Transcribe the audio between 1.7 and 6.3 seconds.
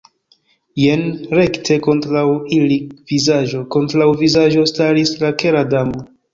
kontraŭ ili, vizaĝo kontraŭ vizaĝo, staris la Kera Damo.